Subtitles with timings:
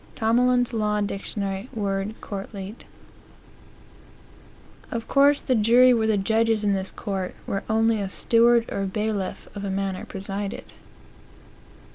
[0.15, 1.37] Tomline's Law Dict.,
[1.75, 2.85] word Court Leet.
[4.89, 8.87] Of course the jury were the judges in this court, where only a "steward" or
[8.87, 10.63] "bailiff" of a manor presided.